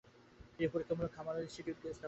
[0.55, 1.99] তিনি পরীক্ষামূলক খামার ও গবেষণা ইনস্টিটিউট স্থাপন করেন।